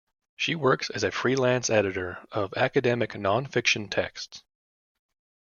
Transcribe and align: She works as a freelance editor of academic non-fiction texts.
She 0.35 0.55
works 0.55 0.89
as 0.89 1.03
a 1.03 1.11
freelance 1.11 1.69
editor 1.69 2.17
of 2.31 2.55
academic 2.55 3.15
non-fiction 3.15 3.87
texts. 3.87 4.41